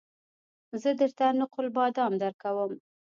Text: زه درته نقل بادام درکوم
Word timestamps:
زه 0.81 0.89
درته 0.99 1.25
نقل 1.39 1.65
بادام 1.77 2.13
درکوم 2.23 2.71